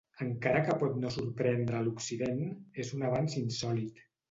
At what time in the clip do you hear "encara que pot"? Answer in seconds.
0.25-0.95